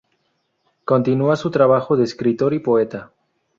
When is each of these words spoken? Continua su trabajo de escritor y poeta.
Continua 0.83 1.35
su 1.35 1.51
trabajo 1.51 1.95
de 1.95 2.05
escritor 2.05 2.55
y 2.55 2.59
poeta. 2.59 3.11